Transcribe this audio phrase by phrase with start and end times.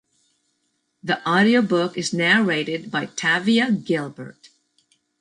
[1.03, 4.49] The audiobook is narrated by Tavia Gilbert.